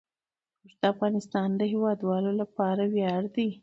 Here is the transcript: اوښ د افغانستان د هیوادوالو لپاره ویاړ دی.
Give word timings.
اوښ 0.63 0.73
د 0.81 0.83
افغانستان 0.93 1.49
د 1.55 1.61
هیوادوالو 1.73 2.31
لپاره 2.41 2.83
ویاړ 2.93 3.23
دی. 3.35 3.49